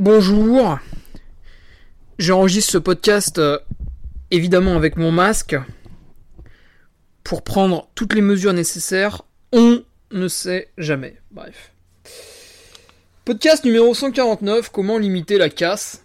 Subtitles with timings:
[0.00, 0.78] Bonjour.
[2.18, 3.58] J'enregistre ce podcast euh,
[4.30, 5.54] évidemment avec mon masque
[7.22, 9.20] pour prendre toutes les mesures nécessaires.
[9.52, 11.16] On ne sait jamais.
[11.30, 11.74] Bref.
[13.26, 16.02] Podcast numéro 149, comment limiter la casse?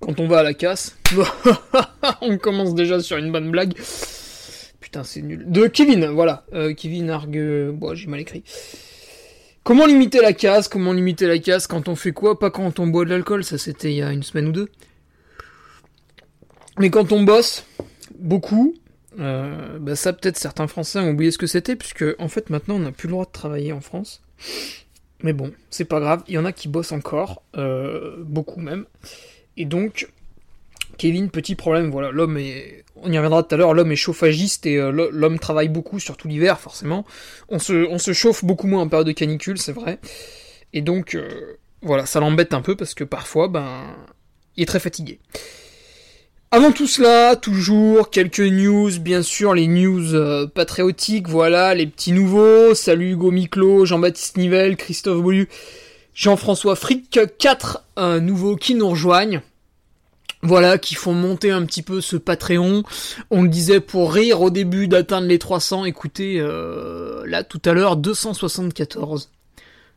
[0.00, 0.96] Quand on va à la casse.
[2.22, 3.74] on commence déjà sur une bonne blague.
[4.80, 5.44] Putain, c'est nul.
[5.46, 6.46] De Kevin, voilà.
[6.54, 7.72] Euh, Kevin Argue...
[7.72, 8.42] Bon, j'ai mal écrit.
[9.62, 10.68] Comment limiter la casse?
[10.68, 12.38] Comment limiter la casse quand on fait quoi?
[12.38, 14.68] Pas quand on boit de l'alcool, ça c'était il y a une semaine ou deux.
[16.78, 17.66] Mais quand on bosse
[18.18, 18.74] beaucoup,
[19.18, 22.76] euh, bah ça peut-être certains Français ont oublié ce que c'était, puisque en fait maintenant
[22.76, 24.22] on n'a plus le droit de travailler en France.
[25.22, 28.86] Mais bon, c'est pas grave, il y en a qui bossent encore, euh, beaucoup même.
[29.58, 30.08] Et donc,
[31.00, 34.66] Kevin, petit problème, voilà, l'homme est, on y reviendra tout à l'heure, l'homme est chauffagiste
[34.66, 37.06] et euh, l'homme travaille beaucoup, surtout l'hiver, forcément.
[37.48, 39.98] On se, chauffe beaucoup moins en période de canicule, c'est vrai.
[40.74, 43.96] Et donc, euh, voilà, ça l'embête un peu parce que parfois, ben,
[44.58, 45.20] il est très fatigué.
[46.50, 52.12] Avant tout cela, toujours quelques news, bien sûr, les news euh, patriotiques, voilà, les petits
[52.12, 52.74] nouveaux.
[52.74, 55.48] Salut Hugo Miclo, Jean-Baptiste Nivelle, Christophe Bolu,
[56.12, 59.40] Jean-François Frick, quatre nouveaux qui nous rejoignent
[60.42, 62.82] voilà, qui font monter un petit peu ce Patreon.
[63.30, 65.84] On le disait pour rire au début d'atteindre les 300.
[65.84, 69.30] Écoutez, euh, là tout à l'heure 274.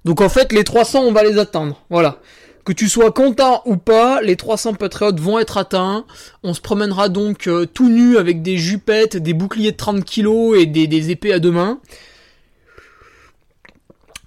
[0.03, 1.81] Donc en fait les 300 on va les atteindre.
[1.89, 2.19] Voilà.
[2.65, 6.05] Que tu sois content ou pas, les 300 patriotes vont être atteints.
[6.43, 10.57] On se promènera donc euh, tout nu avec des jupettes, des boucliers de 30 kilos
[10.57, 11.79] et des, des épées à deux mains.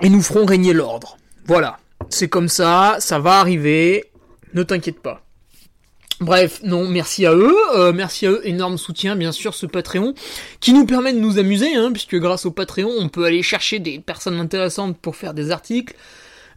[0.02, 1.16] Et nous ferons régner l'ordre.
[1.46, 1.78] Voilà.
[2.10, 4.04] C'est comme ça, ça va arriver.
[4.52, 5.25] Ne t'inquiète pas.
[6.20, 10.14] Bref, non, merci à eux, euh, merci à eux, énorme soutien bien sûr ce Patreon,
[10.60, 13.80] qui nous permet de nous amuser, hein, puisque grâce au Patreon on peut aller chercher
[13.80, 15.94] des personnes intéressantes pour faire des articles.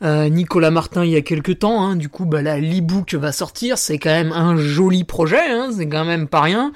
[0.01, 3.33] Euh, Nicolas Martin il y a quelques temps, hein, du coup bah là l'e-book va
[3.33, 6.71] sortir, c'est quand même un joli projet, hein, c'est quand même pas rien.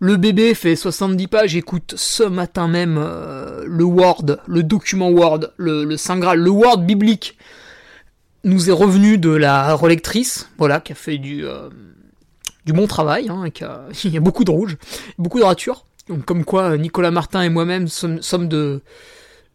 [0.00, 5.52] Le bébé fait 70 pages, écoute ce matin même euh, le Word, le document Word,
[5.56, 7.38] le, le Saint Graal, le Word biblique
[8.42, 11.44] nous est revenu de la relectrice, voilà, qui a fait du
[12.64, 13.44] du bon travail, hein,
[14.04, 14.76] il y a beaucoup de rouge,
[15.18, 15.84] beaucoup de ratures.
[16.08, 18.82] Donc comme quoi Nicolas Martin et moi-même sommes, de,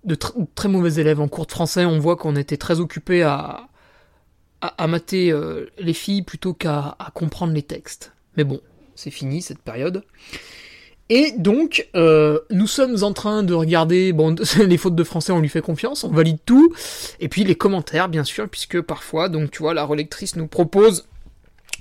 [0.03, 0.15] de
[0.55, 1.85] très mauvais élèves en cours de français.
[1.85, 3.67] On voit qu'on était très occupés à,
[4.61, 8.13] à, mater euh, les filles plutôt qu'à comprendre les textes.
[8.35, 8.61] Mais bon,
[8.95, 10.03] c'est fini cette période.
[11.11, 15.39] Et donc, euh, nous sommes en train de regarder, bon, les fautes de français, on
[15.39, 16.71] lui fait confiance, on valide tout,
[17.19, 21.07] et puis les commentaires, bien sûr, puisque parfois, donc tu vois, la relectrice nous propose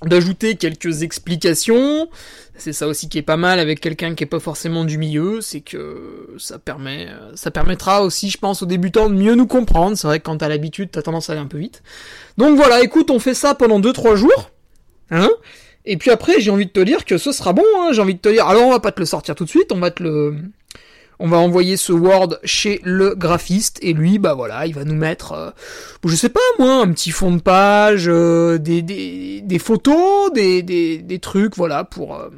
[0.04, 2.08] d'ajouter quelques explications.
[2.56, 5.40] C'est ça aussi qui est pas mal avec quelqu'un qui est pas forcément du milieu,
[5.40, 9.96] c'est que ça permet, ça permettra aussi, je pense, aux débutants de mieux nous comprendre.
[9.96, 11.82] C'est vrai que quand t'as l'habitude, t'as tendance à aller un peu vite.
[12.36, 14.50] Donc voilà, écoute, on fait ça pendant 2-3 jours,
[15.10, 15.30] hein.
[15.84, 17.90] Et puis après, j'ai envie de te dire que ce sera bon, hein.
[17.92, 19.70] J'ai envie de te dire, alors on va pas te le sortir tout de suite,
[19.72, 20.36] on va te le,
[21.20, 24.94] on va envoyer ce Word chez le graphiste et lui, bah voilà, il va nous
[24.94, 25.50] mettre, euh,
[26.04, 30.98] je sais pas moi, un petit fond de page, euh, des, des, photos, des, des,
[30.98, 32.28] des, trucs, voilà, pour euh,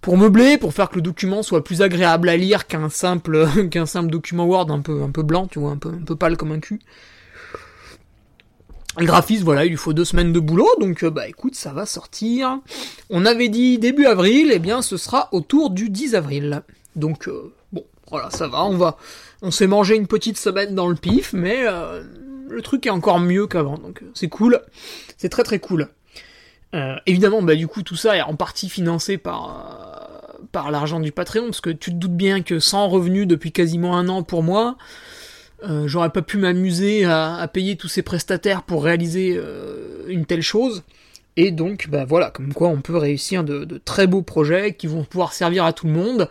[0.00, 3.86] pour meubler, pour faire que le document soit plus agréable à lire qu'un simple qu'un
[3.86, 6.36] simple document Word un peu un peu blanc, tu vois, un peu un peu pâle
[6.36, 6.80] comme un cul.
[8.96, 11.72] Le graphiste, voilà, il lui faut deux semaines de boulot, donc euh, bah écoute, ça
[11.72, 12.58] va sortir.
[13.10, 16.62] On avait dit début avril, et eh bien ce sera autour du 10 avril.
[16.96, 17.28] Donc
[18.10, 18.96] voilà, ça va, on va,
[19.42, 22.02] on s'est mangé une petite semaine dans le pif, mais euh,
[22.48, 24.60] le truc est encore mieux qu'avant, donc c'est cool,
[25.16, 25.88] c'est très très cool.
[27.06, 30.08] évidemment, bah du coup tout ça est en partie financé par
[30.52, 33.96] par l'argent du Patreon, parce que tu te doutes bien que sans revenu depuis quasiment
[33.96, 34.76] un an pour moi,
[35.64, 40.42] euh, j'aurais pas pu m'amuser à, payer tous ces prestataires pour réaliser euh, une telle
[40.42, 40.84] chose.
[41.36, 45.04] Et donc, bah voilà, comme quoi on peut réussir de, très beaux projets qui vont
[45.04, 46.28] pouvoir servir à tout le monde.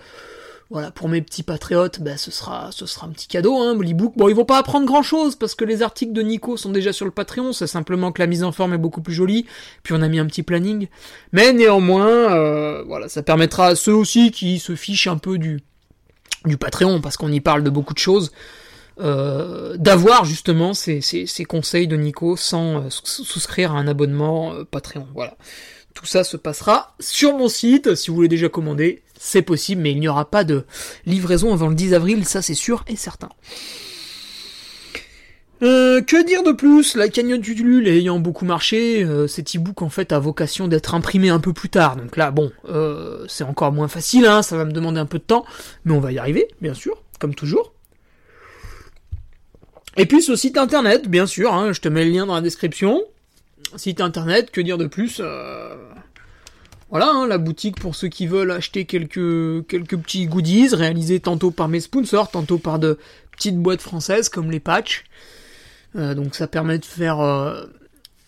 [0.70, 4.14] Voilà, pour mes petits patriotes, bah, ce sera, ce sera un petit cadeau, hein, Book.
[4.18, 6.92] Bon, ils vont pas apprendre grand chose, parce que les articles de Nico sont déjà
[6.92, 9.46] sur le Patreon, c'est simplement que la mise en forme est beaucoup plus jolie,
[9.84, 10.88] puis on a mis un petit planning.
[11.32, 15.62] Mais néanmoins, euh, voilà, ça permettra à ceux aussi qui se fichent un peu du,
[16.44, 18.34] du Patreon, parce qu'on y parle de beaucoup de choses,
[19.00, 25.08] euh, d'avoir justement ces, ces, conseils de Nico sans euh, souscrire à un abonnement Patreon.
[25.14, 25.38] Voilà.
[25.94, 27.96] Tout ça se passera sur mon site.
[27.96, 30.66] Si vous voulez déjà commander, c'est possible, mais il n'y aura pas de
[31.06, 33.30] livraison avant le 10 avril, ça c'est sûr et certain.
[35.60, 36.96] que dire de plus?
[36.96, 41.40] La cagnotte du ayant beaucoup marché, cet e-book en fait a vocation d'être imprimé un
[41.40, 41.96] peu plus tard.
[41.96, 42.52] Donc là, bon,
[43.28, 45.46] c'est encore moins facile, hein, ça va me demander un peu de temps,
[45.86, 47.74] mais on va y arriver, bien sûr, comme toujours.
[49.98, 52.42] Et puis ce site internet, bien sûr, hein, je te mets le lien dans la
[52.42, 53.04] description.
[53.76, 55.20] Site internet, que dire de plus?
[55.20, 55.76] Euh,
[56.90, 61.68] Voilà, hein, la boutique pour ceux qui veulent acheter quelques, petits goodies, réalisés tantôt par
[61.68, 62.98] mes sponsors, tantôt par de
[63.32, 65.06] petites boîtes françaises comme les patchs.
[65.96, 67.66] Euh, donc ça permet de faire euh,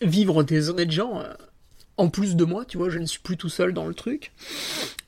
[0.02, 1.22] vivre des honnêtes gens
[1.96, 4.32] en plus de moi, tu vois, je ne suis plus tout seul dans le truc.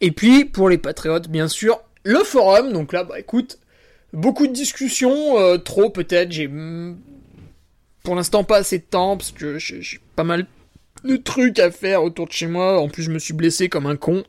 [0.02, 3.58] Et puis, pour les patriotes, bien sûr, le forum, donc là, bah écoute,
[4.12, 6.32] Beaucoup de discussions, euh, trop peut-être.
[6.32, 6.50] J'ai
[8.02, 10.46] pour l'instant pas assez de temps parce que j'ai pas mal
[11.04, 12.80] de trucs à faire autour de chez moi.
[12.80, 14.24] En plus, je me suis blessé comme un con.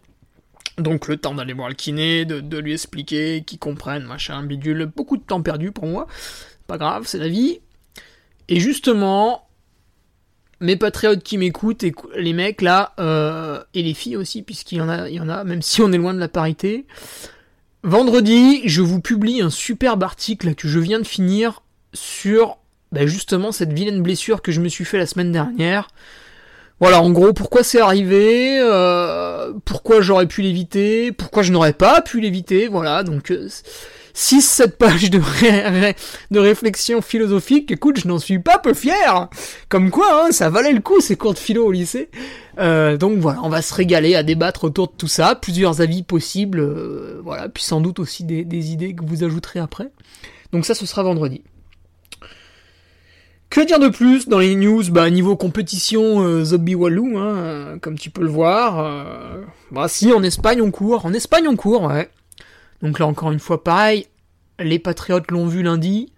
[0.78, 4.92] Donc le temps d'aller voir le kiné, de, lui expliquer, qu'il comprenne, machin, bidule.
[4.96, 6.08] Beaucoup de temps perdu pour moi.
[6.68, 7.60] Pas grave, c'est la vie.
[8.48, 9.48] Et justement,
[10.60, 11.86] mes patriotes qui m'écoutent,
[12.16, 15.44] les mecs là, euh, et les filles aussi, puisqu'il y en a, y en a,
[15.44, 16.86] même si on est loin de la parité,
[17.86, 22.58] Vendredi, je vous publie un superbe article que je viens de finir sur
[22.94, 25.90] bah, justement cette vilaine blessure que je me suis fait la semaine dernière.
[26.80, 32.02] Voilà, en gros, pourquoi c'est arrivé, euh, pourquoi j'aurais pu l'éviter, pourquoi je n'aurais pas
[32.02, 33.48] pu l'éviter, voilà, donc euh,
[34.16, 39.30] 6-7 pages de, réflexion philosophique, écoute, je n'en suis pas peu fier.
[39.70, 42.10] Comme quoi, hein, ça valait le coup ces cours de philo au lycée.
[42.60, 46.04] Euh, donc voilà, on va se régaler à débattre autour de tout ça, plusieurs avis
[46.04, 49.90] possibles, euh, voilà, puis sans doute aussi des, idées que vous ajouterez après.
[50.52, 51.42] Donc ça, ce sera vendredi.
[53.53, 54.81] Que dire de plus dans les news?
[54.89, 59.44] Bah niveau compétition, euh, Zombie Walou, hein, euh, comme tu peux le voir.
[59.69, 61.05] bah si, en Espagne on court.
[61.05, 62.09] En Espagne on court, ouais.
[62.81, 64.07] Donc là encore une fois pareil,
[64.57, 66.11] les Patriotes l'ont vu lundi,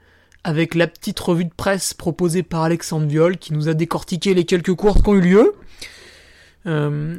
[0.45, 4.45] avec la petite revue de presse proposée par Alexandre Viol, qui nous a décortiqué les
[4.45, 5.55] quelques courses qui ont eu lieu.
[6.67, 7.17] Euh...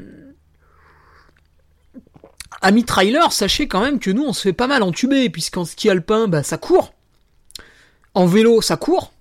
[2.63, 5.91] Amis trailer, sachez quand même que nous on se fait pas mal entuber, puisqu'en ski
[5.91, 6.95] alpin, bah ça court.
[8.15, 9.13] En vélo, ça court.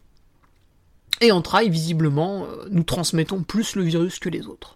[1.22, 4.76] Et en trail, visiblement, euh, nous transmettons plus le virus que les autres.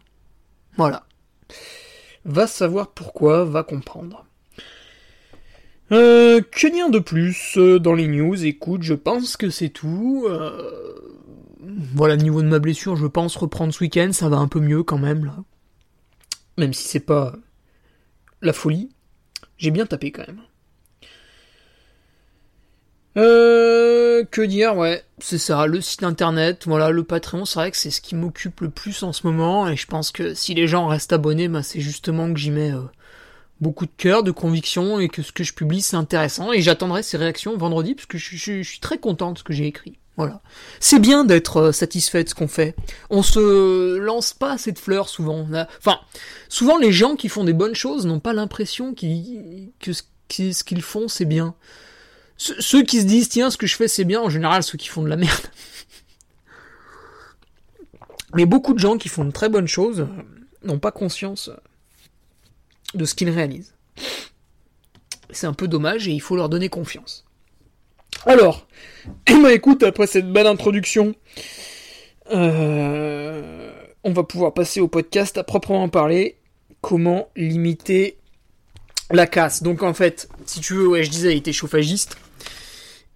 [0.78, 1.06] Voilà.
[2.26, 4.26] Va savoir pourquoi, va comprendre.
[5.92, 8.46] Euh, que dire de plus euh, dans les news?
[8.46, 10.26] Écoute, je pense que c'est tout.
[10.30, 10.94] Euh,
[11.96, 14.84] voilà, niveau de ma blessure, je pense reprendre ce week-end, ça va un peu mieux
[14.84, 15.36] quand même là.
[16.58, 17.34] Même si c'est pas
[18.42, 18.90] la folie,
[19.58, 20.42] j'ai bien tapé quand même.
[23.18, 23.89] Euh,
[24.24, 27.92] que dire, ouais, c'est ça, le site internet, voilà, le Patreon, c'est vrai que c'est
[27.92, 30.88] ce qui m'occupe le plus en ce moment, et je pense que si les gens
[30.88, 32.82] restent abonnés, bah, c'est justement que j'y mets euh,
[33.62, 37.04] beaucoup de cœur, de conviction et que ce que je publie c'est intéressant et j'attendrai
[37.04, 40.00] ces réactions vendredi parce que je, suis très content de ce que j'ai écrit.
[40.18, 40.42] Voilà.
[40.82, 42.76] C'est bien d'être euh, satisfait de ce qu'on fait.
[43.10, 45.48] On se lance pas assez de fleurs souvent.
[45.78, 46.00] Enfin,
[46.50, 51.08] souvent les gens qui font des bonnes choses n'ont pas l'impression que ce qu'ils font
[51.08, 51.56] c'est bien.
[52.40, 54.88] Ceux qui se disent tiens ce que je fais c'est bien, en général ceux qui
[54.88, 55.42] font de la merde.
[58.34, 60.08] Mais beaucoup de gens qui font de très bonnes choses
[60.64, 61.52] n'ont pas conscience
[62.94, 63.74] de ce qu'ils réalisent.
[65.32, 67.26] C'est un peu dommage et il faut leur donner confiance.
[68.26, 68.68] Alors,
[69.28, 71.16] eh ben, écoute, après cette belle introduction,
[72.32, 73.72] euh,
[74.04, 76.38] on va pouvoir passer au podcast à proprement parler.
[76.82, 78.18] Comment limiter
[79.12, 79.62] la casse?
[79.62, 82.18] Donc en fait, si tu veux, ouais, je disais, il était chauffagiste.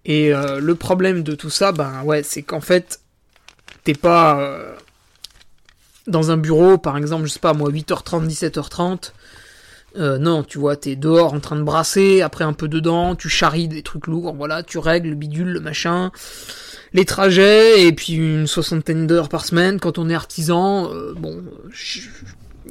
[0.05, 2.99] Et euh, le problème de tout ça, ben ouais, c'est qu'en fait,
[3.83, 4.75] t'es pas euh,
[6.07, 9.11] dans un bureau, par exemple, je sais pas moi, 8h30, 17h30.
[9.95, 13.29] Euh, non, tu vois, t'es dehors en train de brasser, après un peu dedans, tu
[13.29, 16.11] charries des trucs lourds, voilà, tu règles le bidule, le machin,
[16.93, 20.91] les trajets, et puis une soixantaine d'heures par semaine quand on est artisan.
[20.91, 21.43] Euh, bon,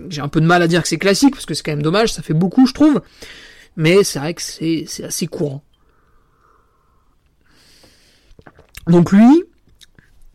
[0.08, 1.82] j'ai un peu de mal à dire que c'est classique, parce que c'est quand même
[1.82, 3.00] dommage, ça fait beaucoup, je trouve.
[3.76, 5.62] Mais c'est vrai que c'est assez courant.
[8.86, 9.44] Donc lui,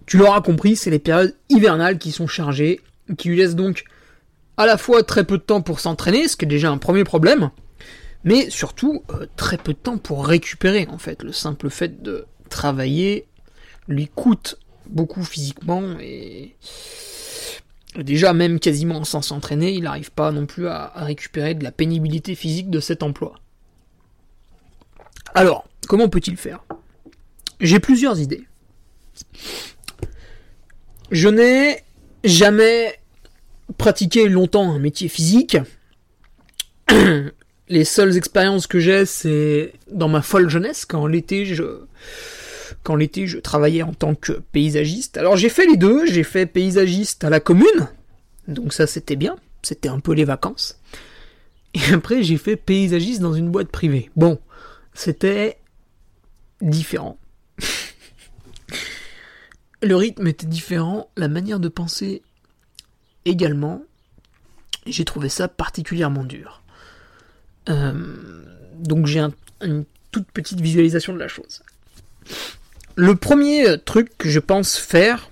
[0.05, 2.81] tu l'auras compris, c'est les périodes hivernales qui sont chargées,
[3.17, 3.83] qui lui laissent donc
[4.55, 7.03] à la fois très peu de temps pour s'entraîner, ce qui est déjà un premier
[7.03, 7.51] problème,
[8.23, 11.23] mais surtout euh, très peu de temps pour récupérer en fait.
[11.23, 13.27] Le simple fait de travailler
[13.87, 16.55] lui coûte beaucoup physiquement et
[17.95, 22.35] déjà même quasiment sans s'entraîner, il n'arrive pas non plus à récupérer de la pénibilité
[22.35, 23.35] physique de cet emploi.
[25.33, 26.63] Alors, comment peut-il faire?
[27.59, 28.47] J'ai plusieurs idées.
[31.11, 31.83] Je n'ai
[32.23, 32.99] jamais
[33.77, 35.57] pratiqué longtemps un métier physique.
[37.69, 41.81] Les seules expériences que j'ai, c'est dans ma folle jeunesse, quand l'été je,
[42.83, 45.17] quand l'été je travaillais en tant que paysagiste.
[45.17, 47.89] Alors j'ai fait les deux, j'ai fait paysagiste à la commune,
[48.47, 50.79] donc ça c'était bien, c'était un peu les vacances.
[51.73, 54.09] Et après j'ai fait paysagiste dans une boîte privée.
[54.15, 54.39] Bon,
[54.93, 55.57] c'était
[56.61, 57.17] différent.
[59.81, 62.23] Le rythme était différent, la manière de penser
[63.25, 63.83] également.
[64.85, 66.61] J'ai trouvé ça particulièrement dur.
[67.69, 67.93] Euh,
[68.79, 69.25] donc j'ai
[69.61, 71.61] une toute petite visualisation de la chose.
[72.95, 75.29] Le premier truc que je pense faire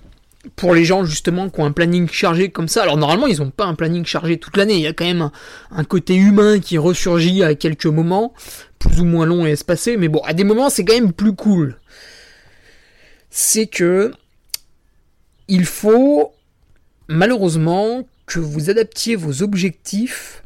[0.54, 3.50] pour les gens justement qui ont un planning chargé comme ça, alors normalement ils n'ont
[3.50, 5.30] pas un planning chargé toute l'année, il y a quand même
[5.72, 8.32] un, côté humain qui ressurgit à quelques moments,
[8.78, 11.34] plus ou moins long et espacé, mais bon, à des moments c'est quand même plus
[11.34, 11.76] cool.
[13.38, 14.14] C'est que
[15.46, 16.32] il faut
[17.06, 20.42] malheureusement que vous adaptiez vos objectifs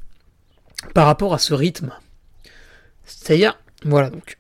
[0.93, 1.93] par rapport à ce rythme.
[3.05, 4.39] C'est-à-dire, voilà donc,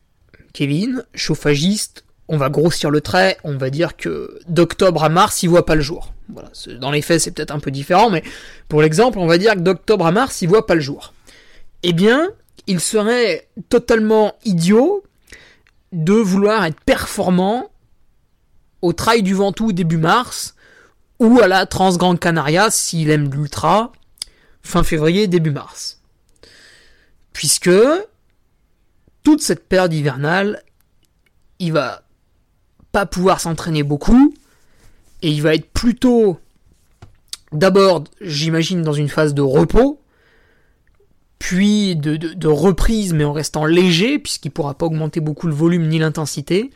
[0.52, 5.48] Kevin, chauffagiste, on va grossir le trait, on va dire que d'octobre à mars, il
[5.48, 6.12] voit pas le jour.
[6.28, 8.24] Voilà, dans les faits, c'est peut-être un peu différent, mais
[8.68, 11.14] pour l'exemple, on va dire que d'octobre à mars, il voit pas le jour.
[11.84, 12.32] Eh bien,
[12.66, 15.04] il serait totalement idiot
[15.92, 17.70] de vouloir être performant
[18.82, 20.54] au Trail du Ventoux début mars,
[21.18, 23.92] ou à la Transgrande Canaria s'il aime l'ultra,
[24.62, 26.00] fin février, début mars.
[27.32, 27.70] Puisque
[29.22, 30.62] toute cette période hivernale,
[31.58, 32.02] il va
[32.92, 34.34] pas pouvoir s'entraîner beaucoup,
[35.22, 36.40] et il va être plutôt
[37.52, 40.00] d'abord, j'imagine, dans une phase de repos,
[41.38, 45.88] puis de, de, reprise mais en restant léger, puisqu'il pourra pas augmenter beaucoup le volume
[45.88, 46.70] ni l'intensité,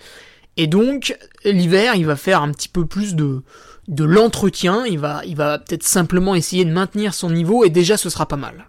[0.57, 3.43] et donc, l'hiver, il va faire un petit peu plus de,
[3.89, 7.97] de l'entretien, il va, il va peut-être simplement essayer de maintenir son niveau, et déjà
[7.97, 8.69] ce sera pas mal.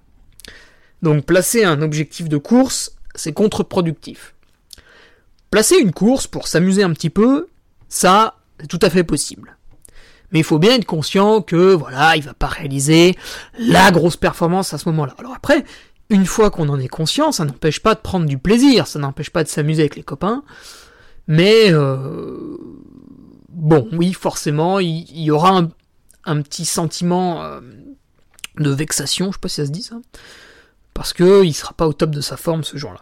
[1.02, 4.34] Donc, placer un objectif de course, c'est contre-productif.
[5.52, 7.48] Placer une course pour s'amuser un petit peu,
[7.88, 9.58] ça, c'est tout à fait possible.
[10.32, 13.16] Mais il faut bien être conscient que, voilà, il va pas réaliser
[13.60, 15.14] la grosse performance à ce moment-là.
[15.20, 15.64] Alors après,
[16.10, 19.30] une fois qu'on en est conscient, ça n'empêche pas de prendre du plaisir, ça n'empêche
[19.30, 20.44] pas de s'amuser avec les copains,
[21.28, 22.58] mais euh,
[23.50, 25.64] bon, oui, forcément, il, y aura
[26.26, 27.62] un, petit sentiment euh,
[28.58, 29.98] de vexation, je sais pas si ça se dit ça,
[30.94, 33.02] parce que il sera pas au top de sa forme ce jour-là.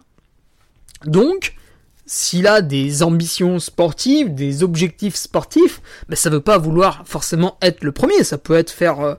[1.06, 1.56] Donc,
[2.06, 7.84] s'il a des ambitions sportives, des objectifs sportifs, ben ça veut pas vouloir forcément être
[7.84, 8.24] le premier.
[8.24, 9.16] Ça peut être faire euh,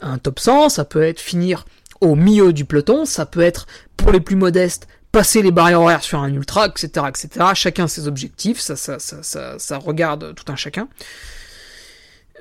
[0.00, 1.64] un top 100, ça peut être finir
[2.00, 3.66] au milieu du peloton, ça peut être
[3.96, 7.46] pour les plus modestes passer les barrières horaires sur un ultra, etc., etc.
[7.54, 10.88] Chacun ses objectifs, ça, ça, ça, ça, regarde tout un chacun.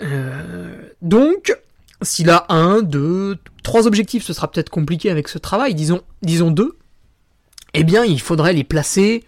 [0.01, 1.57] Euh, donc,
[2.01, 5.73] s'il a un, deux, trois objectifs, ce sera peut-être compliqué avec ce travail.
[5.73, 6.77] Disons, disons deux.
[7.73, 9.23] Eh bien, il faudrait les placer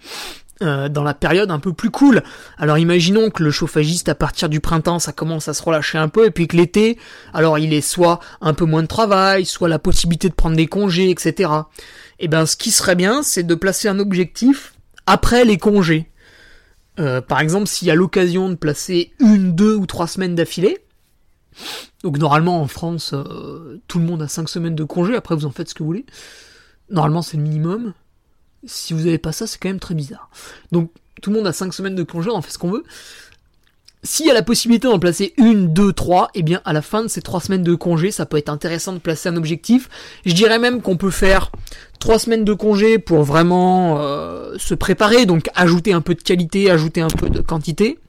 [0.62, 2.22] euh, dans la période un peu plus cool.
[2.60, 6.08] Alors imaginons que le chauffagiste à partir du printemps ça commence à se relâcher un
[6.08, 7.00] peu et puis que l'été,
[7.34, 10.68] alors il est soit un peu moins de travail, soit la possibilité de prendre des
[10.68, 11.50] congés, etc.
[12.22, 14.76] Et eh ben ce qui serait bien c'est de placer un objectif
[15.08, 16.08] après les congés.
[17.00, 20.78] Euh, par exemple s'il y a l'occasion de placer une, deux ou trois semaines d'affilée,
[22.04, 25.46] donc normalement en France euh, tout le monde a cinq semaines de congés, après vous
[25.46, 26.06] en faites ce que vous voulez.
[26.92, 27.94] Normalement c'est le minimum.
[28.68, 30.30] Si vous avez pas ça, c'est quand même très bizarre.
[30.72, 30.92] Donc,
[31.24, 32.84] tout le monde a 5 semaines de congé, on en fait ce qu'on veut.
[34.04, 37.04] S'il y a la possibilité d'en placer une, deux, trois, eh bien à la fin
[37.04, 39.90] de ces trois semaines de congé, ça peut être intéressant de placer un objectif.
[40.26, 41.52] Je dirais même qu'on peut faire
[42.00, 46.72] trois semaines de congé pour vraiment euh, se préparer, donc ajouter un peu de qualité,
[46.72, 48.00] ajouter un peu de quantité.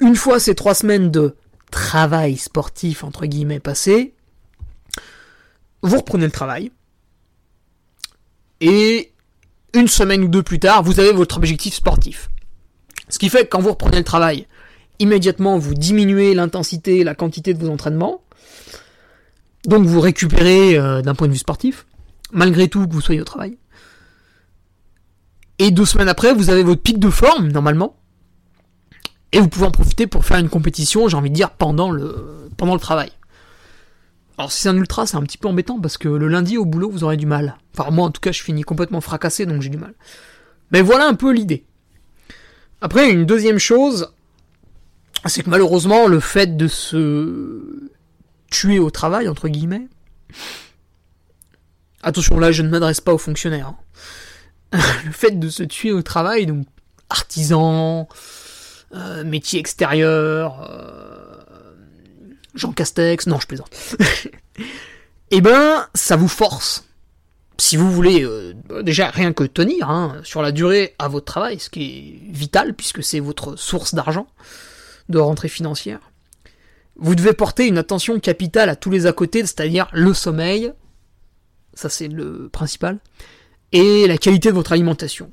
[0.00, 1.34] Une fois ces trois semaines de
[1.70, 4.12] travail sportif entre guillemets passé,
[5.82, 6.72] vous reprenez le travail
[8.60, 9.12] et
[9.72, 12.28] une semaine ou deux plus tard, vous avez votre objectif sportif.
[13.08, 14.46] Ce qui fait que quand vous reprenez le travail,
[14.98, 18.22] immédiatement vous diminuez l'intensité, la quantité de vos entraînements.
[19.66, 21.86] Donc vous récupérez euh, d'un point de vue sportif,
[22.32, 23.56] malgré tout que vous soyez au travail.
[25.58, 27.96] Et deux semaines après, vous avez votre pic de forme, normalement.
[29.32, 32.50] Et vous pouvez en profiter pour faire une compétition, j'ai envie de dire, pendant le,
[32.56, 33.10] pendant le travail.
[34.36, 36.64] Alors si c'est un ultra, c'est un petit peu embêtant parce que le lundi au
[36.64, 37.56] boulot, vous aurez du mal.
[37.76, 39.94] Enfin moi en tout cas, je finis complètement fracassé, donc j'ai du mal.
[40.72, 41.64] Mais voilà un peu l'idée.
[42.80, 44.12] Après, une deuxième chose,
[45.28, 47.90] c'est que malheureusement, le fait de se
[48.50, 49.88] tuer au travail, entre guillemets,
[52.02, 53.74] attention là, je ne m'adresse pas aux fonctionnaires.
[54.72, 54.78] Hein.
[55.04, 56.66] le fait de se tuer au travail, donc
[57.10, 58.08] artisan,
[58.94, 61.42] euh, métier extérieur, euh,
[62.54, 63.70] Jean Castex, non, je plaisante.
[65.30, 66.84] eh ben, ça vous force.
[67.58, 71.58] Si vous voulez euh, déjà rien que tenir hein, sur la durée à votre travail,
[71.60, 74.26] ce qui est vital puisque c'est votre source d'argent,
[75.08, 76.00] de rentrée financière,
[76.96, 80.72] vous devez porter une attention capitale à tous les à côté, c'est-à-dire le sommeil,
[81.74, 82.98] ça c'est le principal,
[83.72, 85.30] et la qualité de votre alimentation.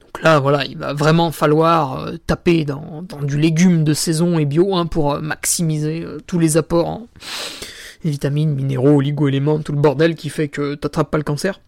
[0.00, 4.46] Donc là, voilà, il va vraiment falloir euh, taper dans, du légume de saison et
[4.46, 7.06] bio hein, pour euh, maximiser euh, tous les apports en
[8.02, 11.60] vitamines, minéraux, oligo-éléments, tout le bordel qui fait que t'attrapes pas le cancer.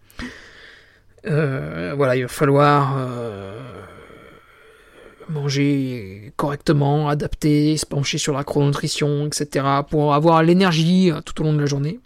[1.25, 2.97] voilà, il va falloir
[5.29, 9.65] manger correctement, adapter, se pencher sur la chrononutrition, etc.
[9.89, 11.99] pour avoir l'énergie tout au long de la journée.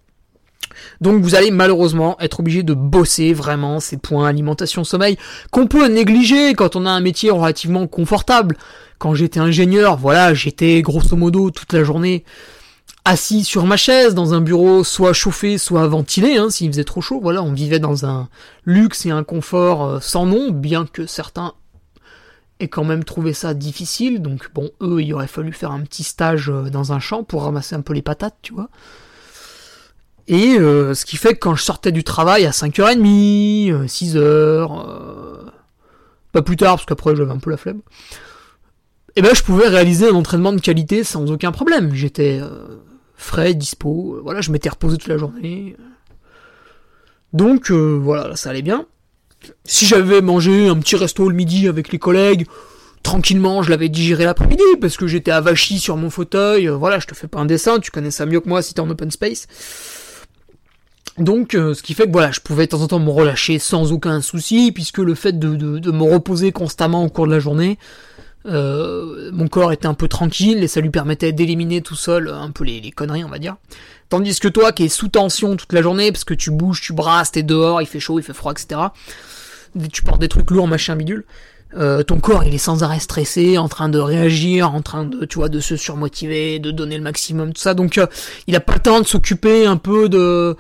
[1.01, 5.17] Donc vous allez malheureusement être obligé de bosser vraiment ces points alimentation sommeil
[5.51, 8.57] qu'on peut négliger quand on a un métier relativement confortable.
[8.97, 12.23] Quand j'étais ingénieur, voilà, j'étais grosso modo toute la journée
[13.05, 17.01] assis sur ma chaise dans un bureau soit chauffé soit ventilé hein, s'il faisait trop
[17.01, 17.19] chaud.
[17.21, 18.29] Voilà, on vivait dans un
[18.65, 21.53] luxe et un confort euh, sans nom, bien que certains
[22.67, 24.21] quand même trouvé ça difficile.
[24.21, 27.43] Donc bon, eux, il aurait fallu faire un petit stage euh, dans un champ pour
[27.43, 28.69] ramasser un peu les patates, tu vois.
[30.27, 34.67] Et euh, ce qui fait que quand je sortais du travail à 5h30, 6h, euh,
[34.67, 35.45] euh,
[36.31, 37.81] pas plus tard parce qu'après j'avais un peu la flemme,
[39.15, 41.93] et eh ben je pouvais réaliser un entraînement de qualité sans aucun problème.
[41.93, 42.41] J'étais
[43.15, 45.75] frais, dispo, voilà, je m'étais reposé toute la journée.
[47.31, 48.87] Donc voilà, ça allait bien.
[49.65, 52.45] Si j'avais mangé un petit resto le midi avec les collègues,
[53.03, 56.67] tranquillement, je l'avais digéré l'après-midi parce que j'étais avachi sur mon fauteuil.
[56.67, 58.79] Voilà, je te fais pas un dessin, tu connais ça mieux que moi si t'es
[58.79, 59.47] en open space.
[61.17, 63.59] Donc, euh, ce qui fait que voilà, je pouvais de temps en temps me relâcher
[63.59, 67.39] sans aucun souci, puisque le fait de, de, me reposer constamment au cours de la
[67.39, 67.77] journée,
[68.47, 72.49] euh, mon corps était un peu tranquille et ça lui permettait d'éliminer tout seul un
[72.49, 73.57] peu les, les, conneries, on va dire.
[74.09, 76.93] Tandis que toi, qui es sous tension toute la journée, parce que tu bouges, tu
[76.93, 78.81] brasses, t'es dehors, il fait chaud, il fait froid, etc.
[79.91, 81.25] Tu portes des trucs lourds, machin bidule.
[81.75, 85.25] Euh, ton corps il est sans arrêt stressé, en train de réagir, en train de
[85.25, 87.73] tu vois de se surmotiver, de donner le maximum, tout ça.
[87.73, 88.05] Donc euh,
[88.45, 90.55] il a pas le temps de s'occuper un peu de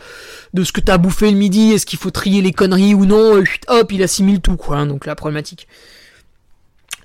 [0.53, 3.43] de ce que t'as bouffé le midi, est-ce qu'il faut trier les conneries ou non.
[3.67, 4.77] hop, il assimile tout quoi.
[4.77, 5.67] Hein, donc la problématique.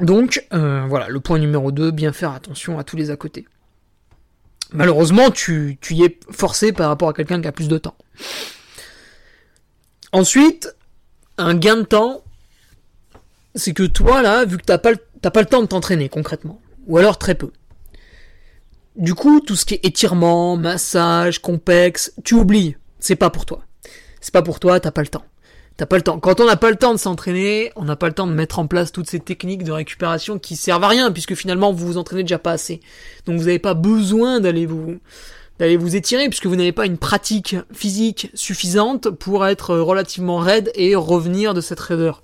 [0.01, 3.47] Donc euh, voilà, le point numéro 2, bien faire attention à tous les à côté.
[4.73, 7.97] Malheureusement, tu, tu y es forcé par rapport à quelqu'un qui a plus de temps.
[10.13, 10.75] Ensuite,
[11.39, 12.23] un gain de temps
[13.59, 16.97] c'est que toi, là, vu que t'as pas, pas le temps de t'entraîner concrètement, ou
[16.97, 17.51] alors très peu.
[18.97, 22.77] Du coup, tout ce qui est étirement, massage, complexe, tu oublies.
[22.99, 23.61] C'est pas pour toi.
[24.21, 25.25] C'est pas pour toi, t'as pas le temps.
[25.77, 26.19] T'as pas le temps.
[26.19, 28.59] Quand on n'a pas le temps de s'entraîner, on n'a pas le temps de mettre
[28.59, 31.99] en place toutes ces techniques de récupération qui servent à rien, puisque finalement vous vous
[31.99, 32.81] entraînez déjà pas assez.
[33.27, 34.99] Donc vous n'avez pas besoin d'aller vous
[35.59, 40.71] d'aller vous étirer, puisque vous n'avez pas une pratique physique suffisante pour être relativement raide
[40.75, 42.23] et revenir de cette raideur.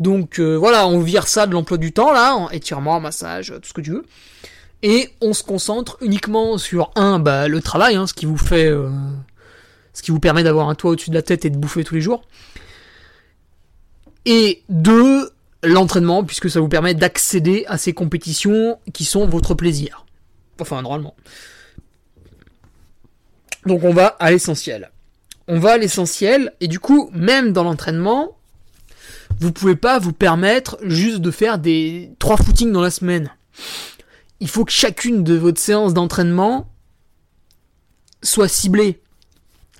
[0.00, 3.68] Donc euh, voilà, on vire ça de l'emploi du temps là, en étirement, massage, tout
[3.68, 4.04] ce que tu veux.
[4.82, 8.66] Et on se concentre uniquement sur un, bah, le travail, hein, ce qui vous fait,
[8.66, 8.90] euh,
[9.92, 11.94] ce qui vous permet d'avoir un toit au-dessus de la tête et de bouffer tous
[11.94, 12.22] les jours.
[14.26, 15.30] Et deux,
[15.62, 20.04] l'entraînement, puisque ça vous permet d'accéder à ces compétitions qui sont votre plaisir.
[20.60, 21.14] Enfin, normalement.
[23.66, 24.90] Donc on va à l'essentiel.
[25.46, 28.36] On va à l'essentiel, et du coup, même dans l'entraînement,
[29.40, 33.30] vous pouvez pas vous permettre juste de faire des trois footings dans la semaine.
[34.40, 36.70] Il faut que chacune de votre séances d'entraînement
[38.22, 39.00] soit ciblée.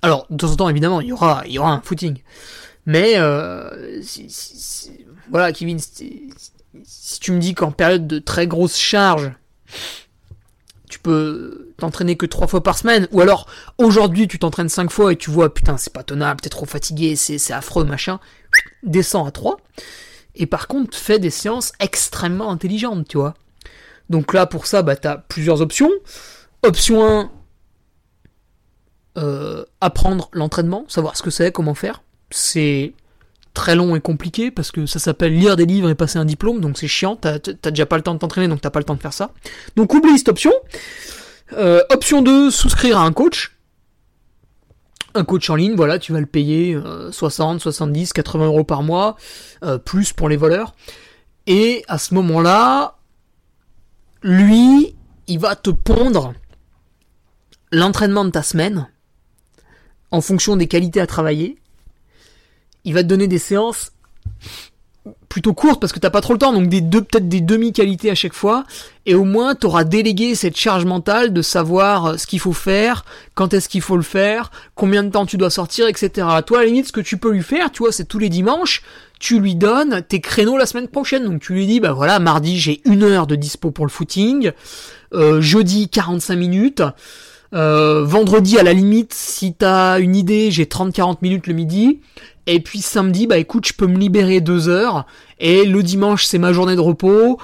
[0.03, 2.19] Alors, de temps en temps, évidemment, il y aura, il y aura un footing.
[2.87, 4.03] Mais, euh,
[5.31, 6.31] voilà, Kevin, si,
[7.21, 9.33] tu me dis qu'en période de très grosse charge,
[10.95, 15.13] tu peux t'entraîner que trois fois par semaine, ou alors aujourd'hui tu t'entraînes cinq fois
[15.13, 18.21] et tu vois putain c'est pas tenable, t'es trop fatigué, c'est affreux machin,
[18.85, 19.57] descends à 3.
[20.37, 23.35] Et par contre fais des séances extrêmement intelligentes, tu vois.
[24.09, 25.91] Donc là pour ça bah t'as plusieurs options.
[26.63, 27.31] Option 1,
[29.19, 32.05] euh, apprendre l'entraînement, savoir ce que c'est, comment faire.
[32.31, 32.93] C'est
[33.55, 36.61] très long et compliqué parce que ça s'appelle lire des livres et passer un diplôme,
[36.61, 38.97] donc c'est chiant, t'as, déjà pas le temps de t'entraîner, donc t'as pas le temps
[38.97, 39.31] de faire ça.
[39.77, 40.53] Donc oublie cette option.
[41.53, 43.57] Euh, option 2, souscrire à un coach.
[45.15, 46.77] Un coach en ligne, voilà, tu vas le payer
[47.13, 49.17] 60, 70, 80 euros par mois,
[49.63, 50.75] euh, plus pour les voleurs.
[51.47, 52.97] Et à ce moment-là,
[54.23, 54.97] lui,
[55.29, 56.35] il va te pondre
[57.71, 58.89] l'entraînement de ta semaine
[60.11, 61.59] en fonction des qualités à travailler
[62.85, 63.93] il va te donner des séances
[65.29, 68.11] plutôt courtes parce que t'as pas trop le temps, donc des deux, peut-être des demi-qualités
[68.11, 68.65] à chaque fois,
[69.05, 73.05] et au moins t'auras délégué cette charge mentale de savoir euh, ce qu'il faut faire,
[73.35, 76.27] quand est-ce qu'il faut le faire, combien de temps tu dois sortir, etc.
[76.47, 78.29] Toi, à la limite, ce que tu peux lui faire, tu vois, c'est tous les
[78.29, 78.83] dimanches,
[79.19, 82.59] tu lui donnes tes créneaux la semaine prochaine, donc tu lui dis, bah voilà, mardi
[82.59, 84.53] j'ai une heure de dispo pour le footing,
[85.13, 86.83] euh, jeudi 45 minutes,
[87.55, 92.01] euh, vendredi à la limite, si t'as une idée, j'ai 30-40 minutes le midi,
[92.47, 95.07] et puis samedi, bah écoute, je peux me libérer deux heures.
[95.39, 97.39] Et le dimanche, c'est ma journée de repos.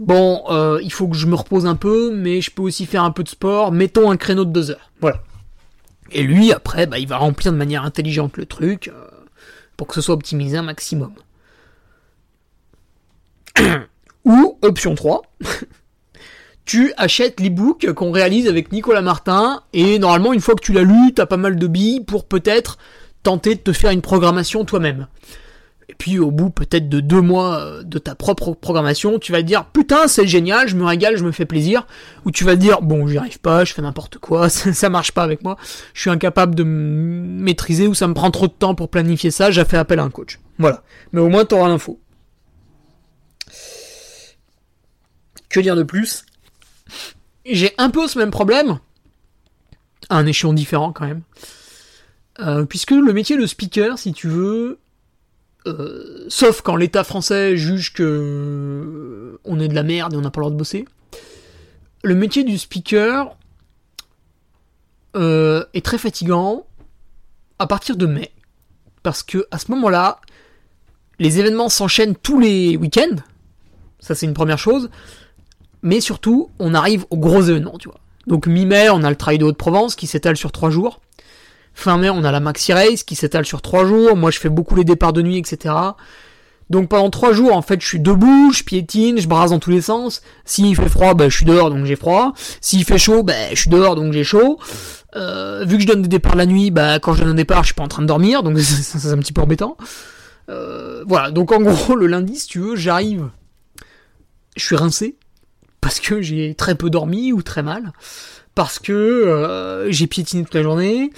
[0.00, 3.04] Bon, euh, il faut que je me repose un peu, mais je peux aussi faire
[3.04, 3.70] un peu de sport.
[3.72, 4.90] Mettons un créneau de deux heures.
[5.00, 5.22] Voilà.
[6.10, 9.06] Et lui, après, bah, il va remplir de manière intelligente le truc euh,
[9.76, 11.12] pour que ce soit optimisé un maximum.
[14.24, 15.22] Ou, option 3,
[16.66, 20.82] tu achètes l'ebook qu'on réalise avec Nicolas Martin, et normalement, une fois que tu l'as
[20.82, 22.76] lu, t'as pas mal de billes pour peut-être
[23.22, 25.06] tenter de te faire une programmation toi-même.
[25.88, 29.38] Et puis au bout peut-être de deux mois euh, de ta propre programmation, tu vas
[29.38, 31.86] te dire putain c'est génial, je me régale, je me fais plaisir.
[32.24, 35.12] Ou tu vas te dire bon j'y arrive pas, je fais n'importe quoi, ça, marche
[35.12, 35.56] pas avec moi,
[35.94, 39.52] je suis incapable de maîtriser ou ça me prend trop de temps pour planifier ça,
[39.52, 40.40] j'ai fait appel à un coach.
[40.58, 40.82] Voilà.
[41.12, 42.00] Mais au moins tu auras l'info.
[45.48, 46.24] Que dire de plus?
[47.44, 48.78] J'ai un peu ce même problème,
[50.08, 51.22] à un échelon différent quand même.
[52.40, 54.78] Euh, puisque le métier de speaker, si tu veux,
[55.66, 60.20] euh, sauf quand l'État français juge que euh, on est de la merde et on
[60.20, 60.84] n'a pas le droit de bosser,
[62.02, 63.36] le métier du speaker
[65.18, 66.66] est très fatigant
[67.58, 68.32] à partir de mai,
[69.02, 70.20] parce que à ce moment-là,
[71.18, 73.16] les événements s'enchaînent tous les week-ends,
[73.98, 74.90] ça c'est une première chose,
[75.86, 78.00] mais surtout on arrive aux gros événements, tu vois.
[78.26, 81.00] Donc mi-mai, on a le Trail de Haute-Provence qui s'étale sur trois jours.
[81.74, 84.16] Fin mai, on a la Maxi Race qui s'étale sur trois jours.
[84.16, 85.74] Moi, je fais beaucoup les départs de nuit, etc.
[86.70, 89.70] Donc pendant trois jours, en fait, je suis debout, je piétine, je brasse dans tous
[89.70, 90.22] les sens.
[90.44, 92.32] S'il fait froid, ben, je suis dehors, donc j'ai froid.
[92.60, 94.58] S'il fait chaud, ben, je suis dehors, donc j'ai chaud.
[95.14, 97.62] Euh, vu que je donne des départs la nuit, bah, quand je donne un départ,
[97.62, 99.76] je suis pas en train de dormir, donc c'est un petit peu embêtant.
[100.48, 103.28] Euh, voilà, donc en gros, le lundi, si tu veux, j'arrive,
[104.56, 105.16] je suis rincé,
[105.86, 107.92] parce que j'ai très peu dormi ou très mal,
[108.56, 111.12] parce que euh, j'ai piétiné toute la journée,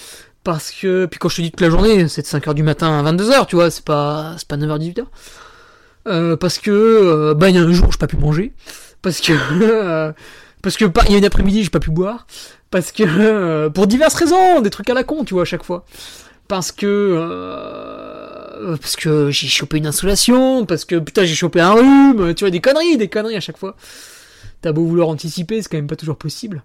[0.44, 2.98] parce que puis quand je te dis toute la journée, c'est de 5h du matin
[2.98, 5.04] à 22h, tu vois, c'est pas c'est pas 9h 18h.
[6.06, 8.52] Euh, parce que euh, bah il y a un jour j'ai pas pu manger,
[9.00, 9.32] parce que
[10.62, 12.26] parce que il y a une après-midi j'ai pas pu boire,
[12.70, 15.86] parce que pour diverses raisons, des trucs à la con, tu vois à chaque fois.
[16.46, 17.16] Parce que
[18.82, 22.50] parce que j'ai chopé une insolation, parce que putain j'ai chopé un rhume, tu vois
[22.50, 23.74] des conneries, des conneries à chaque fois.
[24.60, 26.64] T'as beau vouloir anticiper, c'est quand même pas toujours possible.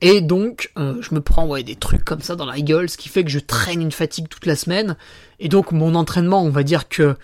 [0.00, 3.08] Et donc, euh, je me prends des trucs comme ça dans la gueule, ce qui
[3.08, 4.96] fait que je traîne une fatigue toute la semaine.
[5.40, 7.16] Et donc, mon entraînement, on va dire que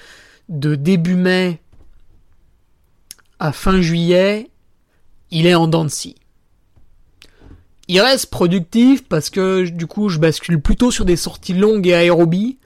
[0.49, 1.61] de début mai
[3.39, 4.51] à fin juillet,
[5.31, 5.87] il est en dents.
[7.89, 11.95] Il reste productif parce que du coup, je bascule plutôt sur des sorties longues et
[11.95, 12.59] aérobies.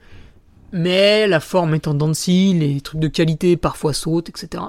[0.71, 4.63] Mais la forme est en dents les trucs de qualité parfois sautent, etc.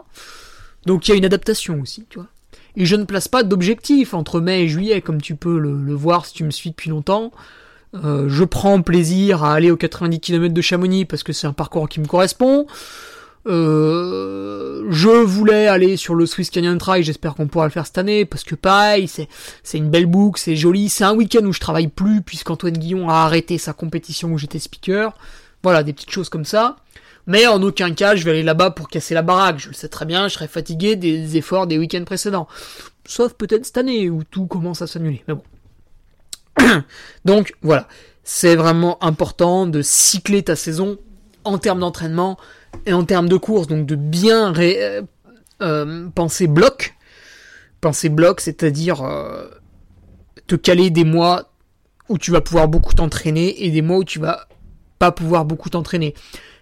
[0.87, 2.29] Donc il y a une adaptation aussi, tu vois.
[2.77, 6.27] Et je ne place pas d'objectif entre mai et juillet, comme tu peux le, voir
[6.27, 7.33] si tu me suis depuis longtemps.
[7.95, 11.55] Euh, je prends plaisir à aller aux 90 km de Chamonix parce que c'est un
[11.55, 12.67] parcours qui me correspond.
[13.47, 17.99] Euh, je voulais aller sur le Swiss Canyon Trail, j'espère qu'on pourra le faire cette
[17.99, 19.29] année, parce que pareil, c'est,
[19.63, 23.09] c'est une belle boucle, c'est joli, c'est un week-end où je travaille plus, puisqu'Antoine Guillon
[23.09, 25.15] a arrêté sa compétition où j'étais speaker.
[25.63, 26.77] Voilà, des petites choses comme ça.
[27.27, 29.59] Mais en aucun cas, je vais aller là-bas pour casser la baraque.
[29.59, 32.47] Je le sais très bien, je serai fatigué des efforts des week-ends précédents.
[33.05, 35.25] Sauf peut-être cette année où tout commence à s'annuler.
[35.29, 35.43] Mais bon.
[37.25, 37.89] Donc voilà,
[38.23, 40.99] c'est vraiment important de cycler ta saison
[41.45, 42.39] en termes d'entraînement
[42.87, 43.67] et en termes de course.
[43.67, 44.53] Donc de bien
[45.63, 46.95] euh, penser bloc.
[47.81, 49.49] penser bloc, c'est-à-dire euh,
[50.47, 51.51] te caler des mois
[52.09, 54.47] où tu vas pouvoir beaucoup t'entraîner et des mois où tu vas
[54.99, 56.15] pas pouvoir beaucoup t'entraîner.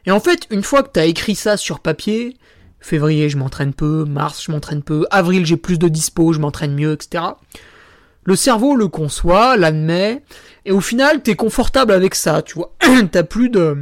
[0.07, 2.37] Et en fait, une fois que tu as écrit ça sur papier,
[2.81, 6.75] février je m'entraîne peu, mars je m'entraîne peu, avril j'ai plus de dispo, je m'entraîne
[6.75, 7.25] mieux, etc.
[8.25, 10.23] Le cerveau le conçoit, l'admet,
[10.65, 12.75] et au final t'es confortable avec ça, tu vois.
[13.13, 13.79] T'as plus de...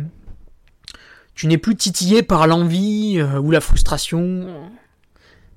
[1.34, 4.70] Tu n'es plus titillé par l'envie euh, ou la frustration.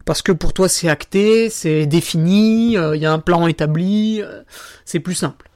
[0.05, 4.21] Parce que pour toi c'est acté, c'est défini, il euh, y a un plan établi,
[4.21, 4.41] euh,
[4.85, 5.49] c'est plus simple.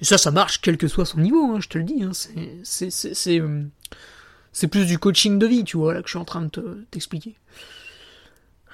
[0.00, 2.02] Et ça, ça marche quel que soit son niveau, hein, je te le dis.
[2.02, 2.10] Hein,
[2.62, 3.40] c'est,
[4.56, 6.86] c'est, plus du coaching de vie, tu vois, là que je suis en train de
[6.90, 7.36] t'expliquer.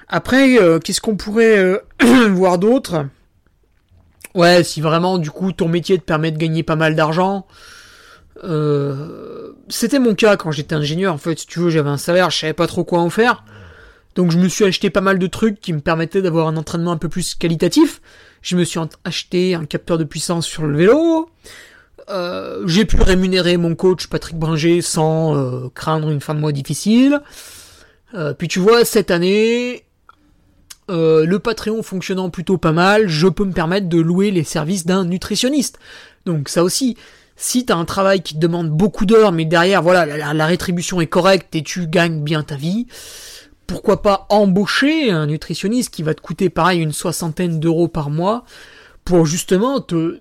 [0.07, 1.79] Après, euh, qu'est-ce qu'on pourrait euh,
[2.29, 3.07] voir d'autre?
[4.35, 7.45] Ouais, si vraiment, du coup, ton métier te permet de gagner pas mal d'argent.
[8.43, 11.13] Euh, c'était mon cas quand j'étais ingénieur.
[11.13, 13.43] En fait, si tu veux, j'avais un salaire, je savais pas trop quoi en faire.
[14.15, 16.91] Donc je me suis acheté pas mal de trucs qui me permettaient d'avoir un entraînement
[16.91, 18.01] un peu plus qualitatif.
[18.41, 21.29] Je me suis acheté un capteur de puissance sur le vélo.
[22.09, 26.51] Euh, j'ai pu rémunérer mon coach Patrick Bringer sans euh, craindre une fin de mois
[26.51, 27.21] difficile.
[28.13, 29.85] Euh, puis tu vois, cette année,
[30.89, 35.05] le Patreon fonctionnant plutôt pas mal, je peux me permettre de louer les services d'un
[35.05, 35.79] nutritionniste.
[36.25, 36.97] Donc ça aussi,
[37.35, 41.01] si t'as un travail qui te demande beaucoup d'heures, mais derrière, voilà, la, la, rétribution
[41.01, 42.87] est correcte et tu gagnes bien ta vie,
[43.65, 48.43] pourquoi pas embaucher un nutritionniste qui va te coûter pareil une soixantaine d'euros par mois
[49.03, 50.19] pour justement te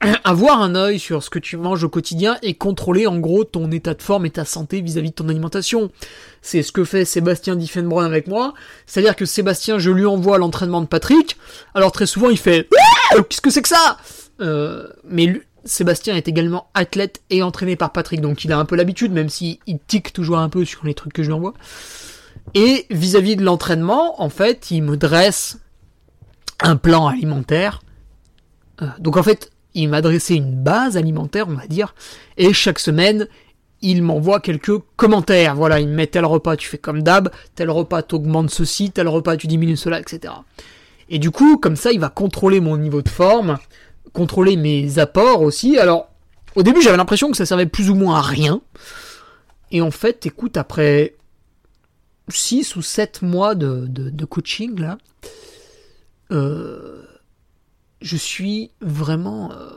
[0.24, 3.70] avoir un œil sur ce que tu manges au quotidien et contrôler en gros ton
[3.70, 5.90] état de forme et ta santé vis-à-vis de ton alimentation.
[6.42, 8.54] C'est ce que fait Sébastien Diffenbrun avec moi.
[8.86, 11.36] C'est-à-dire que Sébastien, je lui envoie l'entraînement de Patrick.
[11.74, 12.68] Alors très souvent, il fait
[13.28, 13.98] Qu'est-ce que c'est que ça?
[14.40, 18.76] Euh, Mais Sébastien est également athlète et entraîné par Patrick, donc il a un peu
[18.76, 21.54] l'habitude, même s'il tique toujours un peu sur les trucs que je lui envoie.
[22.54, 25.58] Et vis-à-vis -vis de l'entraînement, en fait, il me dresse
[26.60, 27.82] un plan alimentaire.
[28.82, 29.50] Euh, donc en fait,
[29.82, 31.94] il m'a dressé une base alimentaire, on va dire,
[32.36, 33.28] et chaque semaine,
[33.82, 35.54] il m'envoie quelques commentaires.
[35.54, 39.06] Voilà, il me met tel repas, tu fais comme d'hab, tel repas, t'augmentes ceci, tel
[39.06, 40.32] repas, tu diminues cela, etc.
[41.08, 43.58] Et du coup, comme ça, il va contrôler mon niveau de forme,
[44.12, 45.78] contrôler mes apports aussi.
[45.78, 46.08] Alors,
[46.54, 48.62] au début, j'avais l'impression que ça servait plus ou moins à rien.
[49.72, 51.14] Et en fait, écoute, après
[52.28, 54.96] 6 ou 7 mois de, de coaching, là,
[56.32, 57.02] euh,
[58.00, 59.70] je suis vraiment euh,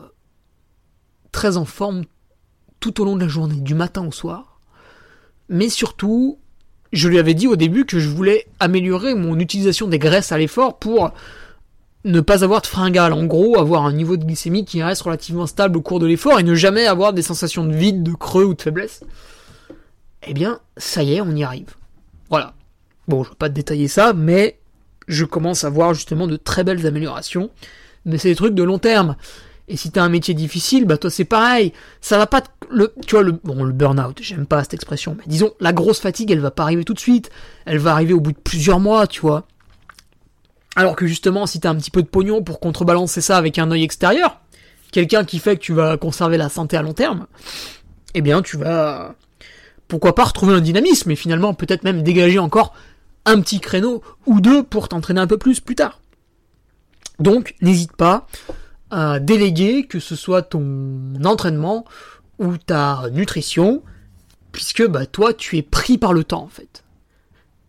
[1.32, 2.04] très en forme
[2.80, 4.60] tout au long de la journée, du matin au soir.
[5.50, 6.40] Mais surtout,
[6.94, 10.38] je lui avais dit au début que je voulais améliorer mon utilisation des graisses à
[10.38, 11.12] l'effort pour
[12.06, 13.14] ne pas avoir de fringales.
[13.14, 16.40] En gros, avoir un niveau de glycémie qui reste relativement stable au cours de l'effort
[16.40, 19.04] et ne jamais avoir des sensations de vide, de creux ou de faiblesse.
[20.28, 21.76] Eh bien, ça y est, on y arrive.
[22.30, 22.54] Voilà.
[23.08, 24.60] Bon, je ne vais pas détailler ça, mais
[25.08, 27.50] je commence à voir justement de très belles améliorations
[28.06, 29.16] mais c'est des trucs de long terme.
[29.68, 31.74] Et si t'as un métier difficile, bah toi c'est pareil.
[32.02, 35.26] Ça va pas le tu vois le bon le burn-out, j'aime pas cette expression, mais
[35.28, 37.30] disons la grosse fatigue, elle va pas arriver tout de suite.
[37.66, 39.46] Elle va arriver au bout de plusieurs mois, tu vois.
[40.76, 43.70] Alors que justement, si t'as un petit peu de pognon pour contrebalancer ça avec un
[43.70, 44.40] œil extérieur,
[44.92, 47.28] quelqu'un qui fait que tu vas conserver la santé à long terme,
[48.16, 49.16] eh bien tu vas
[49.88, 52.74] pourquoi pas retrouver un dynamisme et finalement peut-être même dégager encore
[53.26, 56.00] un petit créneau ou deux pour t'entraîner un peu plus plus tard.
[57.20, 58.28] Donc, n'hésite pas
[58.92, 61.86] à déléguer, que ce soit ton entraînement
[62.40, 63.84] ou ta nutrition,
[64.52, 66.84] puisque bah, toi, tu es pris par le temps, en fait.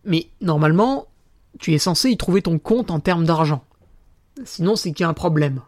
[0.05, 1.07] Mais normalement,
[1.59, 3.63] tu es censé y trouver ton compte en termes d'argent.
[4.45, 5.61] Sinon, c'est qu'il y a un problème.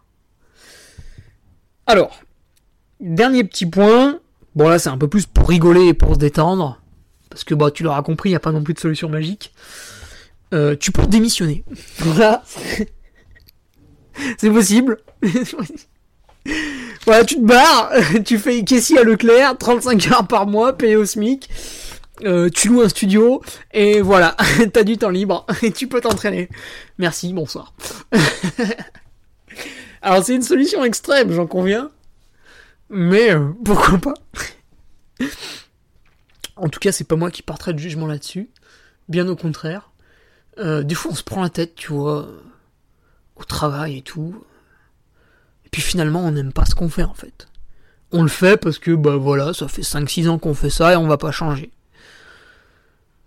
[1.85, 2.19] Alors,
[2.99, 4.19] dernier petit point.
[4.55, 6.79] Bon, là, c'est un peu plus pour rigoler et pour se détendre.
[7.29, 9.53] Parce que, bah, tu l'auras compris, il n'y a pas non plus de solution magique.
[10.53, 11.63] Euh, tu peux démissionner.
[11.97, 12.43] Voilà.
[14.37, 14.97] c'est possible.
[17.05, 17.91] voilà, tu te barres,
[18.25, 21.49] tu fais caissier à Leclerc, 35 heures par mois, payé au SMIC.
[22.23, 23.41] Euh, tu loues un studio
[23.73, 24.37] et voilà,
[24.73, 26.47] t'as du temps libre et tu peux t'entraîner.
[26.97, 27.73] Merci, bonsoir.
[30.01, 31.89] Alors c'est une solution extrême, j'en conviens,
[32.89, 34.13] mais euh, pourquoi pas?
[36.55, 38.49] En tout cas, c'est pas moi qui porterai de jugement là-dessus,
[39.09, 39.91] bien au contraire.
[40.59, 42.27] Euh, des fois, on se prend la tête, tu vois
[43.35, 44.43] au travail et tout.
[45.65, 47.47] Et puis finalement, on n'aime pas ce qu'on fait en fait.
[48.11, 50.95] On le fait parce que, bah voilà, ça fait 5-6 ans qu'on fait ça et
[50.95, 51.71] on va pas changer.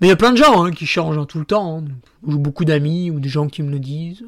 [0.00, 1.78] Mais il y a plein de gens hein, qui changent hein, tout le temps.
[1.78, 1.84] Hein.
[2.22, 4.22] Ou beaucoup d'amis ou des gens qui me le disent.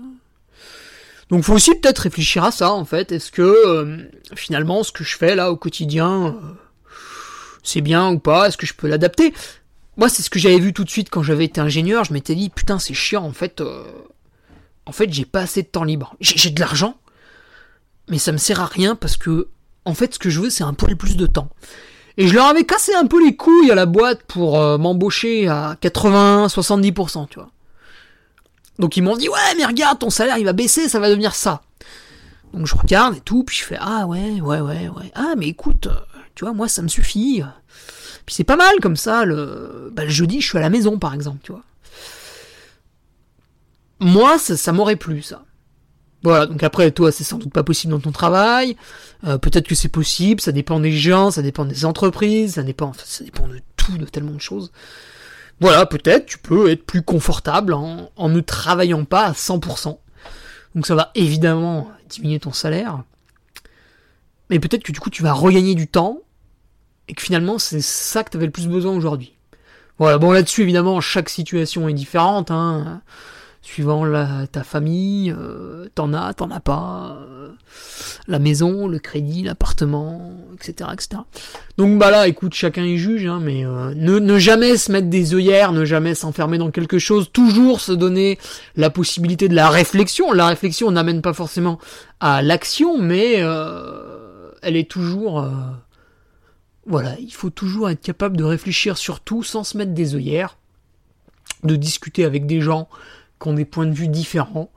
[1.29, 3.13] Donc faut aussi peut-être réfléchir à ça en fait.
[3.13, 3.99] Est-ce que euh,
[4.35, 6.33] finalement ce que je fais là au quotidien, euh,
[7.63, 8.49] c'est bien ou pas?
[8.49, 9.35] Est-ce que je peux l'adapter?
[9.97, 12.05] Moi c'est ce que j'avais vu tout de suite quand j'avais été ingénieur.
[12.05, 13.61] Je m'étais dit putain c'est chiant en fait.
[13.61, 13.85] Euh,
[14.89, 16.17] en fait, j'ai pas assez de temps libre.
[16.21, 16.97] J'ai de l'argent,
[18.09, 19.49] mais ça me sert à rien parce que,
[19.85, 21.51] en fait, ce que je veux, c'est un peu plus de temps.
[22.17, 25.47] Et je leur avais cassé un peu les couilles à la boîte pour euh, m'embaucher
[25.47, 27.51] à 80-70%, tu vois.
[28.79, 31.35] Donc ils m'ont dit, ouais, mais regarde, ton salaire, il va baisser, ça va devenir
[31.35, 31.61] ça.
[32.55, 35.13] Donc je regarde et tout, puis je fais, ah ouais, ouais, ouais, ouais.
[35.15, 35.89] Ah, mais écoute,
[36.35, 37.43] tu vois, moi, ça me suffit.
[38.25, 40.99] Puis c'est pas mal comme ça, le, bah, le jeudi, je suis à la maison,
[40.99, 41.63] par exemple, tu vois.
[44.01, 45.45] Moi, ça, m'aurait plu, ça.
[46.23, 48.77] Voilà, donc après, toi, c'est sans doute pas possible dans ton travail.
[49.25, 52.93] Euh, peut-être que c'est possible, ça dépend des gens, ça dépend des entreprises, ça dépend,
[52.93, 54.73] ça dépend de tout, de tellement de choses.
[55.61, 59.99] Voilà, peut-être tu peux être plus confortable en, ne travaillant pas à 100%.
[60.75, 63.03] Donc ça va évidemment diminuer ton salaire.
[64.51, 66.21] Mais peut-être que du coup tu vas regagner du temps
[67.09, 69.35] et que finalement c'est ça que tu le plus besoin aujourd'hui.
[69.99, 72.53] Voilà, bon là-dessus évidemment chaque situation est différente.
[72.53, 73.03] Hein
[73.69, 77.51] suivant la, ta famille, euh, t'en as, t'en as pas, euh,
[78.27, 81.21] la maison, le crédit, l'appartement, etc., etc.
[81.77, 85.09] Donc bah là, écoute, chacun y juge, hein, mais euh, ne, ne jamais se mettre
[85.09, 88.39] des œillères, ne jamais s'enfermer dans quelque chose, toujours se donner
[88.75, 90.33] la possibilité de la réflexion.
[90.33, 91.79] La réflexion n'amène pas forcément
[92.21, 93.35] à l'action, mais
[94.63, 95.47] elle est toujours...
[96.87, 100.57] voilà, il faut toujours être capable de réfléchir sur tout sans se mettre des œillères,
[101.65, 102.89] de discuter avec des gens
[103.41, 104.71] qui ont des points de vue différents,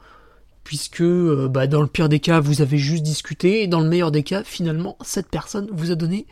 [0.64, 3.90] puisque euh, bah, dans le pire des cas, vous avez juste discuté, et dans le
[3.90, 6.26] meilleur des cas, finalement, cette personne vous a donné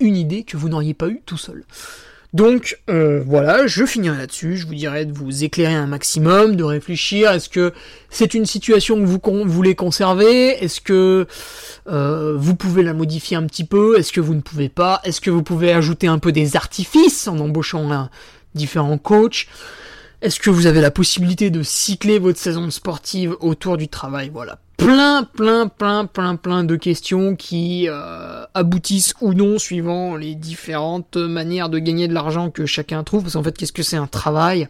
[0.00, 1.64] une idée que vous n'auriez pas eu tout seul.
[2.34, 4.56] Donc euh, voilà, je finirai là-dessus.
[4.56, 7.30] Je vous dirais de vous éclairer un maximum, de réfléchir.
[7.30, 7.72] Est-ce que
[8.10, 10.48] c'est une situation que vous voulez conserver?
[10.64, 11.28] Est-ce que
[11.86, 13.96] euh, vous pouvez la modifier un petit peu?
[13.96, 15.00] Est-ce que vous ne pouvez pas?
[15.04, 18.10] Est-ce que vous pouvez ajouter un peu des artifices en embauchant un
[18.56, 19.46] différent coach?
[20.24, 24.30] Est-ce que vous avez la possibilité de cycler votre saison sportive autour du travail?
[24.32, 24.58] Voilà.
[24.78, 31.18] Plein, plein, plein, plein, plein de questions qui euh, aboutissent ou non suivant les différentes
[31.18, 33.24] manières de gagner de l'argent que chacun trouve.
[33.24, 34.66] Parce qu'en fait, qu'est-ce que c'est un travail?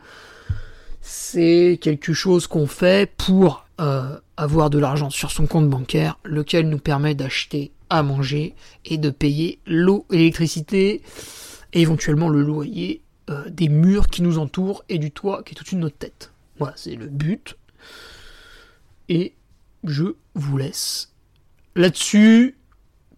[1.03, 6.69] C'est quelque chose qu'on fait pour euh, avoir de l'argent sur son compte bancaire, lequel
[6.69, 11.03] nous permet d'acheter à manger et de payer l'eau, l'électricité
[11.75, 15.61] et éventuellement le loyer euh, des murs qui nous entourent et du toit qui est
[15.61, 16.33] au-dessus de notre tête.
[16.59, 17.57] Voilà, c'est le but.
[19.09, 19.35] Et
[19.85, 21.13] je vous laisse
[21.75, 22.57] là-dessus.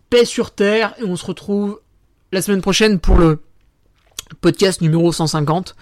[0.09, 1.81] Paix sur terre et on se retrouve
[2.31, 3.43] la semaine prochaine pour le
[4.41, 5.75] podcast numéro 150.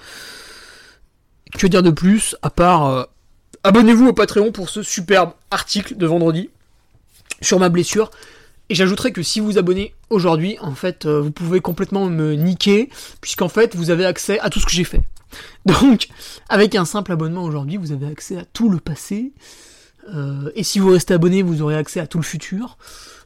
[1.58, 3.04] Que dire de plus à part euh,
[3.62, 6.48] abonnez-vous au Patreon pour ce superbe article de vendredi
[7.42, 8.10] sur ma blessure.
[8.70, 12.88] Et j'ajouterais que si vous abonnez aujourd'hui, en fait, euh, vous pouvez complètement me niquer,
[13.20, 15.02] puisqu'en fait, vous avez accès à tout ce que j'ai fait.
[15.66, 16.08] Donc,
[16.48, 19.32] avec un simple abonnement aujourd'hui, vous avez accès à tout le passé.
[20.14, 22.78] Euh, et si vous restez abonné, vous aurez accès à tout le futur.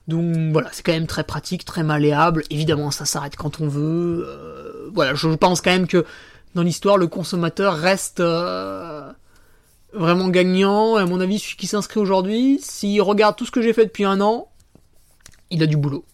[0.08, 2.42] Donc voilà, c'est quand même très pratique, très malléable.
[2.50, 4.24] Évidemment, ça s'arrête quand on veut.
[4.26, 6.04] Euh, voilà, je pense quand même que
[6.54, 8.22] dans l'histoire, le consommateur reste
[9.92, 10.98] vraiment gagnant.
[10.98, 13.84] Et à mon avis, celui qui s'inscrit aujourd'hui, s'il regarde tout ce que j'ai fait
[13.84, 14.48] depuis un an,
[15.50, 16.04] il a du boulot.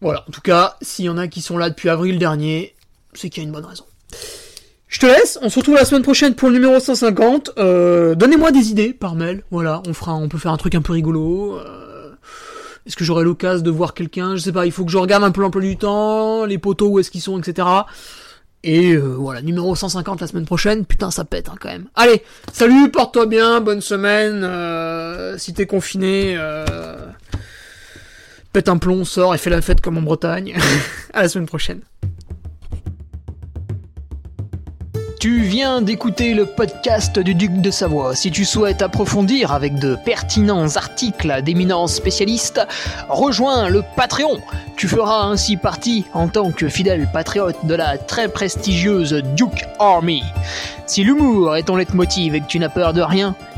[0.00, 2.74] Voilà, en tout cas, s'il y en a qui sont là depuis avril dernier,
[3.14, 3.84] c'est qu'il y a une bonne raison.
[4.86, 7.50] Je te laisse, on se retrouve la semaine prochaine pour le numéro 150.
[7.58, 10.82] Euh, donnez-moi des idées par mail, voilà, on fera, on peut faire un truc un
[10.82, 11.58] peu rigolo.
[11.58, 12.12] Euh,
[12.86, 14.36] est-ce que j'aurai l'occasion de voir quelqu'un?
[14.36, 16.88] Je sais pas, il faut que je regarde un peu l'emploi du temps, les poteaux
[16.88, 17.68] où est-ce qu'ils sont, etc.
[18.62, 21.88] Et euh, voilà, numéro 150 la semaine prochaine, putain ça pète hein, quand même.
[21.94, 26.38] Allez, salut, porte-toi bien, bonne semaine, si t'es confiné
[28.52, 30.56] pète un plomb, sort et fait la fête comme en Bretagne.
[31.12, 31.80] à la semaine prochaine.
[35.20, 38.14] Tu viens d'écouter le podcast du Duc de Savoie.
[38.14, 42.64] Si tu souhaites approfondir avec de pertinents articles d'éminents spécialistes,
[43.08, 44.40] rejoins le Patreon.
[44.76, 50.22] Tu feras ainsi partie, en tant que fidèle patriote, de la très prestigieuse Duke Army.
[50.86, 53.34] Si l'humour est ton leitmotiv et que tu n'as peur de rien,